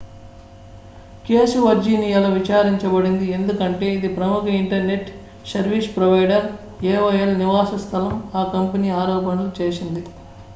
case 1.25 1.57
వర్జీనియాలో 1.65 2.29
విచారించబడింది 2.37 3.25
ఎందుకంటే 3.35 3.85
ఇది 3.93 4.09
ప్రముఖ 4.15 4.47
ఇంటర్నెట్ 4.61 5.11
సర్వీస్ 5.45 5.91
ప్రొవైడర్ 5.95 6.47
aol 6.93 7.13
నివాస 7.37 7.71
స్థలం 7.83 8.11
ఆ 8.35 8.43
కంపెనీ 8.55 8.91
ఆరోపణలు 9.01 9.53
చేసింది 9.61 10.03